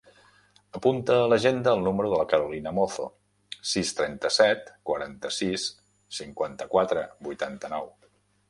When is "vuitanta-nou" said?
7.31-7.89